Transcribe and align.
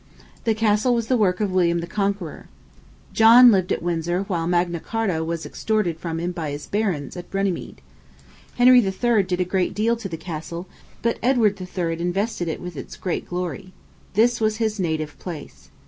The 0.45 0.55
castle 0.55 0.95
was 0.95 1.05
the 1.09 1.15
work 1.15 1.41
of 1.41 1.51
William 1.51 1.77
the 1.79 1.85
Conqueror. 1.85 2.47
John 3.13 3.51
lived 3.51 3.71
at 3.71 3.83
Windsor 3.83 4.23
while 4.23 4.47
Magna 4.47 4.79
Charta 4.79 5.23
was 5.23 5.45
extorted 5.45 5.99
from 5.99 6.19
him 6.19 6.31
by 6.31 6.49
his 6.49 6.65
barons 6.65 7.15
at 7.15 7.31
Runnymede. 7.31 7.81
Henry 8.55 8.79
III. 8.79 9.21
did 9.21 9.39
a 9.39 9.45
great 9.45 9.75
deal 9.75 9.95
to 9.97 10.09
the 10.09 10.17
castle, 10.17 10.65
but 11.03 11.19
Edward 11.21 11.61
III. 11.61 12.01
invested 12.01 12.47
it 12.47 12.59
with 12.59 12.75
its 12.77 12.97
great 12.97 13.29
glory. 13.29 13.73
This 14.15 14.41
was 14.41 14.57
his 14.57 14.79
native 14.79 15.19
place. 15.19 15.69